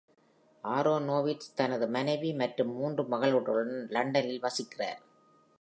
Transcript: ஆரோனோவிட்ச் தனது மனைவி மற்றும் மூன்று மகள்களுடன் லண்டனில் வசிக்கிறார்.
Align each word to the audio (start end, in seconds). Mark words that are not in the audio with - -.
ஆரோனோவிட்ச் 0.63 1.53
தனது 1.55 1.87
மனைவி 1.87 2.33
மற்றும் 2.33 2.71
மூன்று 2.75 3.03
மகள்களுடன் 3.03 3.87
லண்டனில் 3.89 4.43
வசிக்கிறார். 4.43 5.01